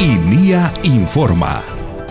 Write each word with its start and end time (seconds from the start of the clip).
INIA 0.00 0.72
Informa. 0.84 1.60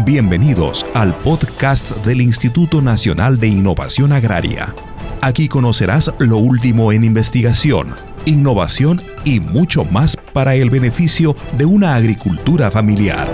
Bienvenidos 0.04 0.86
al 0.94 1.16
podcast 1.16 1.90
del 2.06 2.20
Instituto 2.20 2.82
Nacional 2.82 3.40
de 3.40 3.48
Innovación 3.48 4.12
Agraria. 4.12 4.76
Aquí 5.22 5.48
conocerás 5.48 6.14
lo 6.20 6.36
último 6.36 6.92
en 6.92 7.06
investigación, 7.06 7.96
innovación 8.26 9.02
y 9.24 9.40
mucho 9.40 9.86
más 9.86 10.18
para 10.34 10.56
el 10.56 10.70
beneficio 10.70 11.34
de 11.58 11.64
una 11.64 11.96
agricultura 11.96 12.70
familiar. 12.72 13.34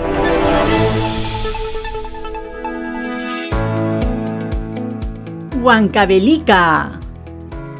Huancavelica. 5.60 7.00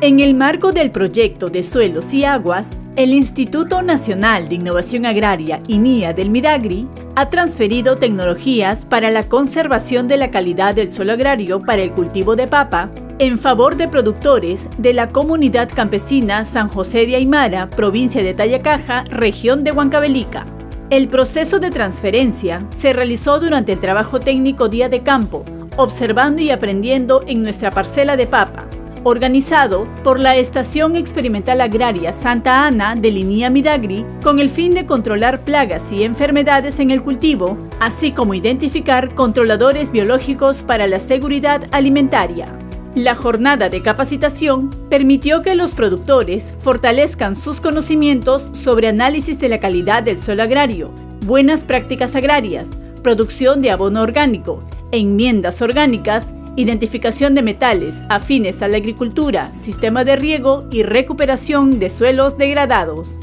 En 0.05 0.21
el 0.21 0.35
marco 0.35 0.73
del 0.73 0.91
proyecto 0.91 1.49
de 1.49 1.63
suelos 1.63 2.13
y 2.13 2.27
aguas, 2.27 2.69
el 2.95 3.15
Instituto 3.15 3.81
Nacional 3.81 4.51
de 4.51 4.57
Innovación 4.57 5.07
Agraria, 5.07 5.63
INIA 5.67 6.13
del 6.13 6.29
Midagri, 6.29 6.87
ha 7.17 7.31
transferido 7.31 7.97
tecnologías 7.97 8.85
para 8.85 9.11
la 9.11 9.27
conservación 9.31 10.07
de 10.07 10.19
la 10.19 10.31
calidad 10.31 10.75
del 10.75 10.91
suelo 10.91 11.15
agrario 11.15 11.63
para 11.63 11.81
el 11.81 11.93
cultivo 11.93 12.37
de 12.37 12.47
papa 12.47 12.91
en 13.19 13.39
favor 13.39 13.77
de 13.77 13.89
productores 13.89 14.69
de 14.77 14.93
la 14.93 15.09
comunidad 15.09 15.71
campesina 15.75 16.45
San 16.45 16.69
José 16.69 17.07
de 17.07 17.17
Aymara, 17.17 17.71
provincia 17.71 18.23
de 18.23 18.35
Tayacaja, 18.35 19.05
región 19.05 19.65
de 19.65 19.73
Huancavelica. 19.73 20.45
El 20.91 21.09
proceso 21.09 21.61
de 21.61 21.71
transferencia 21.71 22.63
se 22.77 22.93
realizó 22.93 23.41
durante 23.41 23.73
el 23.73 23.81
trabajo 23.81 24.21
técnico 24.21 24.69
día 24.69 24.91
de 24.91 25.03
campo, 25.03 25.47
observando 25.79 26.43
y 26.43 26.51
aprendiendo 26.51 27.25
en 27.27 27.43
nuestra 27.43 27.71
parcela 27.71 28.19
de 28.19 28.27
papa, 28.27 28.64
organizado 29.05 29.87
por 30.03 30.19
la 30.19 30.37
Estación 30.37 30.97
Experimental 30.97 31.61
Agraria 31.61 32.13
Santa 32.13 32.67
Ana 32.67 32.97
de 32.97 33.13
Linía 33.13 33.51
Midagri 33.51 34.05
con 34.23 34.41
el 34.41 34.51
fin 34.51 34.75
de 34.75 34.87
controlar 34.87 35.43
plagas 35.45 35.93
y 35.93 36.03
enfermedades 36.03 36.81
en 36.81 36.91
el 36.91 37.03
cultivo, 37.03 37.57
así 37.81 38.13
como 38.13 38.35
identificar 38.35 39.15
controladores 39.15 39.93
biológicos 39.93 40.63
para 40.63 40.87
la 40.87 41.01
seguridad 41.01 41.69
alimentaria. 41.71 42.59
La 42.95 43.15
jornada 43.15 43.69
de 43.69 43.83
capacitación 43.83 44.71
permitió 44.89 45.43
que 45.43 45.55
los 45.55 45.73
productores 45.73 46.55
fortalezcan 46.61 47.37
sus 47.37 47.61
conocimientos 47.61 48.51
sobre 48.53 48.89
análisis 48.89 49.39
de 49.39 49.49
la 49.49 49.61
calidad 49.61 50.03
del 50.03 50.17
suelo 50.17 50.45
agrario, 50.45 50.91
buenas 51.27 51.65
prácticas 51.65 52.15
agrarias, 52.15 52.71
producción 53.03 53.63
de 53.63 53.71
abono 53.71 54.01
orgánico, 54.01 54.63
enmiendas 54.93 55.61
orgánicas 55.61 56.33
identificación 56.57 57.35
de 57.35 57.43
metales 57.43 58.01
afines 58.09 58.63
a 58.63 58.69
la 58.69 58.77
agricultura, 58.77 59.53
sistema 59.55 60.05
de 60.05 60.17
riego 60.17 60.67
y 60.71 60.83
recuperación 60.83 61.79
de 61.79 61.91
suelos 61.91 62.39
degradados. 62.39 63.19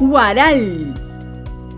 Guaral. 0.00 0.94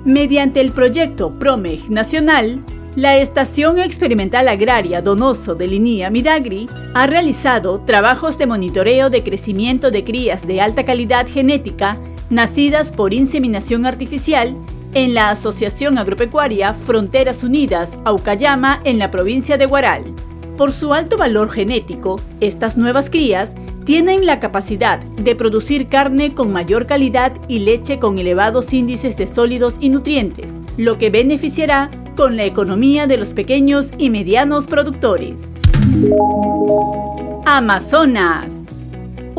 Mediante 0.05 0.61
el 0.61 0.73
proyecto 0.73 1.39
PROMEG 1.39 1.91
Nacional, 1.91 2.65
la 2.97 3.19
Estación 3.19 3.78
Experimental 3.78 4.48
Agraria 4.48 5.03
Donoso 5.03 5.55
de 5.55 5.69
Linía 5.69 6.11
Midagri 6.11 6.69
ha 6.95 7.06
realizado 7.06 7.81
trabajos 7.81 8.39
de 8.39 8.47
monitoreo 8.47 9.11
de 9.11 9.23
crecimiento 9.23 9.91
de 9.91 10.05
crías 10.05 10.47
de 10.47 10.61
alta 10.61 10.84
calidad 10.84 11.28
genética 11.28 11.97
nacidas 12.31 12.93
por 12.93 13.12
inseminación 13.12 13.87
artificial 13.87 14.56
en 14.94 15.14
la 15.14 15.30
Asociación 15.30 15.98
Agropecuaria 15.98 16.74
Fronteras 16.74 17.42
Unidas, 17.42 17.96
Aucayama, 18.05 18.80
en 18.84 18.98
la 18.98 19.10
provincia 19.10 19.56
de 19.56 19.66
Guaral. 19.66 20.05
Por 20.56 20.72
su 20.72 20.92
alto 20.92 21.16
valor 21.16 21.50
genético, 21.50 22.20
estas 22.41 22.77
nuevas 22.77 23.08
crías 23.08 23.55
tienen 23.84 24.27
la 24.27 24.41
capacidad 24.41 25.00
de 25.00 25.34
producir 25.34 25.88
carne 25.88 26.34
con 26.34 26.52
mayor 26.52 26.86
calidad 26.86 27.32
y 27.48 27.60
leche 27.60 27.98
con 27.98 28.19
elevados 28.19 28.72
índices 28.72 29.16
de 29.16 29.27
sólidos 29.27 29.74
y 29.80 29.88
nutrientes, 29.88 30.55
lo 30.77 30.98
que 30.98 31.10
beneficiará 31.10 31.91
con 32.16 32.36
la 32.36 32.44
economía 32.44 33.06
de 33.06 33.16
los 33.16 33.32
pequeños 33.32 33.91
y 33.97 34.10
medianos 34.10 34.66
productores. 34.66 35.50
Amazonas 37.47 38.59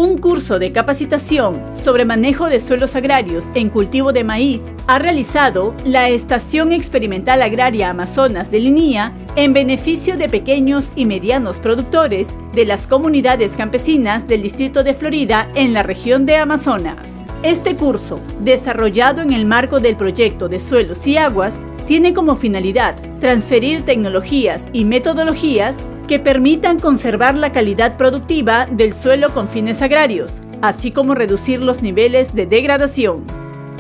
un 0.02 0.18
curso 0.18 0.58
de 0.58 0.72
capacitación 0.72 1.62
sobre 1.76 2.06
manejo 2.06 2.48
de 2.48 2.60
suelos 2.60 2.96
agrarios 2.96 3.46
en 3.54 3.70
cultivo 3.70 4.12
de 4.12 4.24
maíz 4.24 4.60
ha 4.88 4.98
realizado 4.98 5.76
la 5.86 6.10
Estación 6.10 6.72
Experimental 6.72 7.44
Agraria 7.44 7.92
Amazonas 7.92 8.50
de 8.50 8.62
Linía 8.62 9.14
en 9.36 9.54
beneficio 9.54 10.18
de 10.18 10.28
pequeños 10.28 10.92
y 10.96 11.06
medianos 11.06 11.60
productores 11.60 12.30
de 12.52 12.66
las 12.66 12.88
comunidades 12.88 13.52
campesinas 13.56 14.28
del 14.28 14.42
Distrito 14.42 14.84
de 14.84 14.96
Florida 14.96 15.48
en 15.54 15.72
la 15.72 15.84
región 15.84 16.26
de 16.26 16.38
Amazonas. 16.38 17.12
Este 17.44 17.76
curso, 17.76 18.20
desarrollado 18.40 19.22
en 19.22 19.32
el 19.34 19.46
marco 19.46 19.80
del 19.80 19.98
proyecto 19.98 20.50
de 20.50 20.60
suelos 20.60 21.06
y 21.06 21.18
aguas, 21.18 21.54
tiene 21.86 22.12
como 22.12 22.38
finalidad 22.38 22.96
transferir 23.20 23.84
tecnologías 23.84 24.64
y 24.74 24.84
metodologías 24.84 25.76
que 26.12 26.20
permitan 26.20 26.78
conservar 26.78 27.36
la 27.36 27.54
calidad 27.54 27.96
productiva 27.96 28.68
del 28.70 28.92
suelo 28.92 29.34
con 29.34 29.48
fines 29.48 29.82
agrarios, 29.82 30.42
así 30.62 30.92
como 30.92 31.16
reducir 31.16 31.62
los 31.62 31.82
niveles 31.82 32.36
de 32.36 32.46
degradación. 32.46 33.24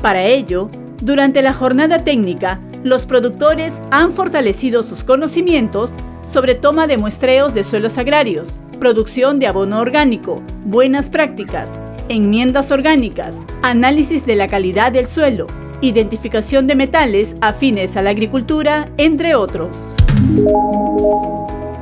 Para 0.02 0.24
ello, 0.24 0.70
durante 1.02 1.41
la 1.41 1.52
jornada 1.52 2.06
técnica, 2.06 2.62
los 2.86 3.06
productores 3.06 3.81
han 3.91 4.14
fortalecido 4.14 4.81
sus 4.81 5.03
conocimientos 5.03 5.91
sobre 6.25 6.56
toma 6.56 6.88
de 6.88 6.97
muestreos 6.97 7.53
de 7.53 7.66
suelos 7.66 7.97
agrarios, 7.97 8.62
producción 8.80 9.38
de 9.38 9.47
abono 9.47 9.81
orgánico, 9.81 10.41
buenas 10.64 11.09
prácticas, 11.09 11.70
enmiendas 12.08 12.72
orgánicas, 12.72 13.36
análisis 13.62 14.25
de 14.25 14.38
la 14.38 14.47
calidad 14.47 14.94
del 14.94 15.08
suelo, 15.08 15.47
identificación 15.81 16.66
de 16.66 16.75
metales 16.75 17.36
afines 17.41 17.97
a 17.97 18.02
la 18.02 18.12
agricultura, 18.12 18.90
entre 18.96 19.36
otros. 19.36 19.94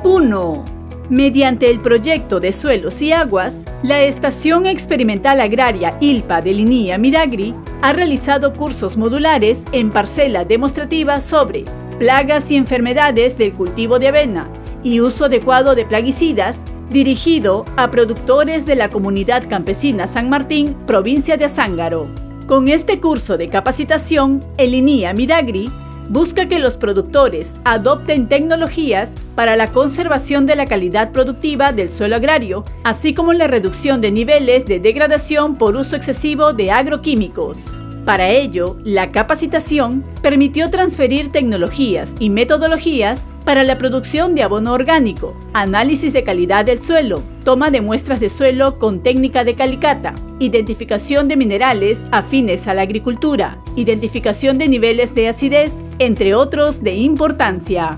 1. 0.04 0.66
Mediante 1.10 1.70
el 1.70 1.82
proyecto 1.82 2.40
de 2.40 2.54
suelos 2.54 3.02
y 3.02 3.12
aguas, 3.12 3.56
la 3.84 4.02
Estación 4.02 4.66
Experimental 4.66 5.42
Agraria 5.42 5.98
ILPA 6.00 6.42
de 6.42 6.54
Linía 6.54 6.98
Midagri 6.98 7.54
ha 7.82 7.92
realizado 7.92 8.54
cursos 8.54 8.96
modulares 8.96 9.64
en 9.72 9.90
parcela 9.90 10.46
demostrativa 10.46 11.20
sobre 11.20 11.66
plagas 11.98 12.50
y 12.52 12.56
enfermedades 12.56 13.38
del 13.38 13.54
cultivo 13.54 14.00
de 14.00 14.08
avena 14.08 14.48
y 14.84 15.02
uso 15.02 15.26
adecuado 15.26 15.76
de 15.76 15.86
plaguicidas 15.86 16.60
dirigido 16.90 17.66
a 17.76 17.92
productores 17.92 18.66
de 18.66 18.76
la 18.76 18.90
comunidad 18.90 19.50
campesina 19.50 20.08
San 20.08 20.30
Martín, 20.30 20.76
provincia 20.88 21.36
de 21.36 21.46
Azángaro. 21.46 22.08
Con 22.48 22.68
este 22.68 23.00
curso 23.00 23.38
de 23.38 23.50
capacitación, 23.50 24.44
el 24.58 24.74
INIA 24.74 25.14
Midagri 25.14 25.70
busca 26.10 26.48
que 26.48 26.60
los 26.60 26.76
productores 26.76 27.54
adopten 27.64 28.28
tecnologías 28.28 29.14
para 29.36 29.56
la 29.56 29.72
conservación 29.72 30.46
de 30.46 30.56
la 30.56 30.66
calidad 30.66 31.12
productiva 31.12 31.72
del 31.72 31.90
suelo 31.90 32.16
agrario, 32.16 32.66
así 32.84 33.14
como 33.14 33.32
la 33.34 33.48
reducción 33.48 34.02
de 34.02 34.12
niveles 34.12 34.66
de 34.66 34.80
degradación 34.80 35.56
por 35.56 35.76
uso 35.76 35.96
excesivo 35.96 36.52
de 36.54 36.72
agroquímicos. 36.72 37.64
Para 38.06 38.30
ello, 38.30 38.78
la 38.84 39.12
capacitación 39.12 40.04
permitió 40.22 40.72
transferir 40.72 41.32
tecnologías 41.32 42.16
y 42.20 42.32
metodologías 42.32 43.26
para 43.50 43.64
la 43.64 43.80
producción 43.80 44.36
de 44.36 44.44
abono 44.44 44.74
orgánico, 44.74 45.34
análisis 45.54 46.14
de 46.14 46.24
calidad 46.24 46.66
del 46.66 46.84
suelo, 46.84 47.24
toma 47.44 47.72
de 47.72 47.82
muestras 47.82 48.20
de 48.20 48.30
suelo 48.30 48.78
con 48.78 49.02
técnica 49.02 49.44
de 49.44 49.56
calicata, 49.56 50.14
identificación 50.38 51.28
de 51.28 51.36
minerales 51.36 52.04
afines 52.12 52.68
a 52.68 52.76
la 52.76 52.84
agricultura, 52.84 53.58
identificación 53.76 54.60
de 54.60 54.68
niveles 54.68 55.16
de 55.16 55.30
acidez, 55.30 55.74
entre 55.98 56.36
otros 56.36 56.84
de 56.84 56.98
importancia. 56.98 57.98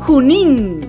Junín. 0.00 0.86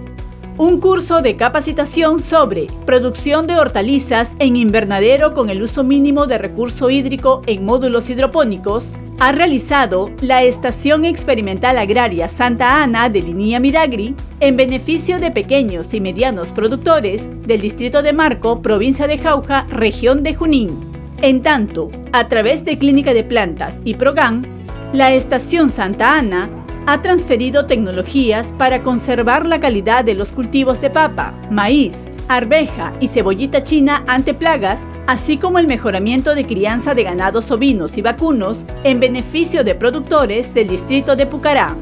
Un 0.57 0.81
curso 0.81 1.21
de 1.21 1.37
capacitación 1.37 2.21
sobre 2.21 2.67
producción 2.85 3.47
de 3.47 3.55
hortalizas 3.55 4.29
en 4.39 4.57
invernadero 4.57 5.33
con 5.33 5.49
el 5.49 5.61
uso 5.61 5.85
mínimo 5.85 6.27
de 6.27 6.37
recurso 6.37 6.89
hídrico 6.89 7.43
en 7.45 7.63
módulos 7.63 8.09
hidropónicos 8.09 8.91
ha 9.21 9.31
realizado 9.31 10.09
la 10.19 10.41
Estación 10.41 11.05
Experimental 11.05 11.77
Agraria 11.77 12.27
Santa 12.27 12.81
Ana 12.81 13.07
de 13.07 13.21
Linía 13.21 13.59
Midagri 13.59 14.15
en 14.39 14.57
beneficio 14.57 15.19
de 15.19 15.29
pequeños 15.29 15.93
y 15.93 16.01
medianos 16.01 16.51
productores 16.51 17.27
del 17.45 17.61
Distrito 17.61 18.01
de 18.01 18.13
Marco, 18.13 18.63
provincia 18.63 19.05
de 19.05 19.19
Jauja, 19.19 19.67
región 19.69 20.23
de 20.23 20.33
Junín. 20.33 20.91
En 21.21 21.43
tanto, 21.43 21.91
a 22.11 22.29
través 22.29 22.65
de 22.65 22.79
Clínica 22.79 23.13
de 23.13 23.23
Plantas 23.23 23.77
y 23.85 23.93
Progan, 23.93 24.43
la 24.91 25.11
Estación 25.11 25.69
Santa 25.69 26.17
Ana 26.17 26.49
ha 26.87 27.03
transferido 27.03 27.67
tecnologías 27.67 28.55
para 28.57 28.81
conservar 28.81 29.45
la 29.45 29.59
calidad 29.59 30.03
de 30.03 30.15
los 30.15 30.31
cultivos 30.31 30.81
de 30.81 30.89
papa, 30.89 31.35
maíz, 31.51 32.07
arveja 32.35 32.93
y 32.99 33.07
cebollita 33.07 33.63
china 33.63 34.03
ante 34.07 34.33
plagas, 34.33 34.81
así 35.07 35.37
como 35.37 35.59
el 35.59 35.67
mejoramiento 35.67 36.35
de 36.35 36.45
crianza 36.45 36.93
de 36.93 37.03
ganados 37.03 37.51
ovinos 37.51 37.97
y 37.97 38.01
vacunos 38.01 38.63
en 38.83 38.99
beneficio 38.99 39.63
de 39.63 39.75
productores 39.75 40.53
del 40.53 40.67
distrito 40.67 41.15
de 41.15 41.25
Pucará. 41.25 41.75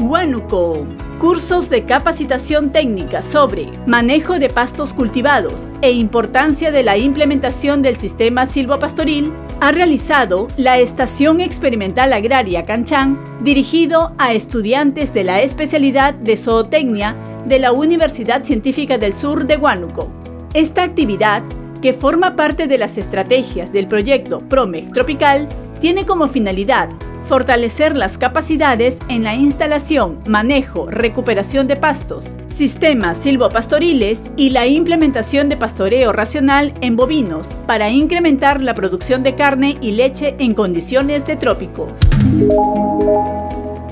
Huánuco. 0.00 0.86
Cursos 1.18 1.70
de 1.70 1.84
capacitación 1.84 2.72
técnica 2.72 3.22
sobre 3.22 3.68
manejo 3.86 4.40
de 4.40 4.48
pastos 4.48 4.92
cultivados 4.92 5.66
e 5.80 5.92
importancia 5.92 6.72
de 6.72 6.82
la 6.82 6.96
implementación 6.96 7.80
del 7.80 7.96
sistema 7.96 8.44
silvopastoril 8.46 9.32
ha 9.60 9.70
realizado 9.70 10.48
la 10.56 10.80
Estación 10.80 11.40
Experimental 11.40 12.12
Agraria 12.12 12.64
Canchán, 12.64 13.20
dirigido 13.40 14.12
a 14.18 14.32
estudiantes 14.32 15.14
de 15.14 15.22
la 15.22 15.42
especialidad 15.42 16.14
de 16.14 16.36
zootecnia 16.36 17.14
de 17.44 17.58
la 17.58 17.72
Universidad 17.72 18.44
Científica 18.44 18.98
del 18.98 19.14
Sur 19.14 19.46
de 19.46 19.56
Huánuco. 19.56 20.08
Esta 20.54 20.82
actividad, 20.82 21.42
que 21.80 21.92
forma 21.92 22.36
parte 22.36 22.66
de 22.66 22.78
las 22.78 22.98
estrategias 22.98 23.72
del 23.72 23.88
proyecto 23.88 24.40
PROMEC 24.40 24.92
Tropical, 24.92 25.48
tiene 25.80 26.06
como 26.06 26.28
finalidad 26.28 26.90
fortalecer 27.26 27.96
las 27.96 28.18
capacidades 28.18 28.98
en 29.08 29.24
la 29.24 29.34
instalación, 29.34 30.18
manejo, 30.26 30.86
recuperación 30.90 31.66
de 31.66 31.76
pastos, 31.76 32.26
sistemas 32.54 33.18
silvopastoriles 33.18 34.22
y 34.36 34.50
la 34.50 34.66
implementación 34.66 35.48
de 35.48 35.56
pastoreo 35.56 36.12
racional 36.12 36.74
en 36.80 36.96
bovinos 36.96 37.48
para 37.66 37.90
incrementar 37.90 38.60
la 38.60 38.74
producción 38.74 39.22
de 39.22 39.34
carne 39.34 39.78
y 39.80 39.92
leche 39.92 40.34
en 40.38 40.54
condiciones 40.54 41.24
de 41.24 41.36
trópico. 41.36 41.88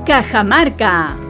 Cajamarca. 0.04 1.29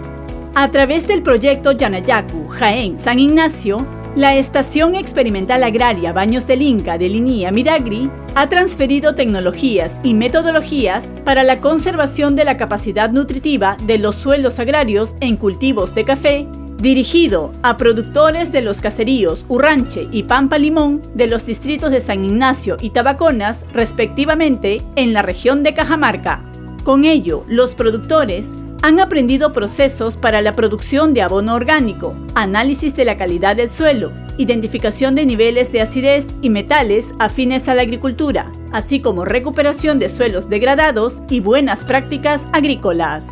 A 0.55 0.69
través 0.73 1.07
del 1.07 1.23
proyecto 1.23 1.71
Yanayacu 1.73 2.49
Jaén 2.49 2.99
San 2.99 3.21
Ignacio, 3.21 3.87
la 4.17 4.35
Estación 4.35 4.97
Experimental 4.97 5.63
Agraria 5.63 6.13
Baños 6.13 6.45
del 6.49 6.63
Inca 6.63 6.99
de 6.99 7.09
Linía 7.09 7.53
Midagri 7.53 8.11
ha 8.35 8.49
transferido 8.49 9.15
tecnologías 9.15 10.01
y 10.03 10.13
metodologías 10.13 11.07
para 11.25 11.45
la 11.45 11.61
conservación 11.61 12.35
de 12.35 12.45
la 12.45 12.57
capacidad 12.57 13.11
nutritiva 13.11 13.77
de 13.85 13.99
los 13.99 14.17
suelos 14.17 14.59
agrarios 14.59 15.15
en 15.21 15.37
cultivos 15.37 15.95
de 15.95 16.05
café, 16.05 16.49
dirigido 16.79 17.53
a 17.63 17.77
productores 17.77 18.51
de 18.51 18.63
los 18.63 18.81
caseríos 18.81 19.45
Urranche 19.49 20.09
y 20.11 20.25
Pampa 20.25 20.59
Limón 20.59 21.01
de 21.15 21.29
los 21.29 21.47
distritos 21.47 21.93
de 21.93 22.01
San 22.01 22.25
Ignacio 22.25 22.77
y 22.81 22.91
Tabaconas, 22.91 23.65
respectivamente, 23.73 24.83
en 24.97 25.13
la 25.13 25.23
región 25.23 25.63
de 25.63 25.75
Cajamarca. 25.75 26.45
Con 26.83 27.05
ello, 27.05 27.45
los 27.47 27.77
productores 27.77 28.51
han 28.83 29.01
aprendido 29.01 29.53
procesos 29.53 30.17
para 30.17 30.41
la 30.41 30.55
producción 30.55 31.13
de 31.15 31.23
abono 31.23 31.55
orgánico, 31.55 32.15
análisis 32.35 32.95
de 32.97 33.05
la 33.05 33.17
calidad 33.17 33.57
del 33.57 33.69
suelo, 33.69 34.13
identificación 34.39 35.15
de 35.15 35.27
niveles 35.27 35.71
de 35.73 35.83
acidez 35.83 36.27
y 36.41 36.51
metales 36.51 37.13
afines 37.19 37.69
a 37.69 37.75
la 37.75 37.83
agricultura, 37.83 38.51
así 38.73 39.01
como 39.01 39.25
recuperación 39.25 39.99
de 39.99 40.09
suelos 40.09 40.49
degradados 40.49 41.17
y 41.29 41.41
buenas 41.41 41.85
prácticas 41.85 42.43
agrícolas. 42.53 43.27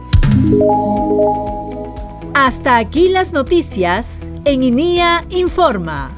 Hasta 2.34 2.76
aquí 2.76 3.08
las 3.08 3.32
noticias 3.32 4.30
en 4.44 4.62
INIA 4.62 5.24
Informa. 5.30 6.17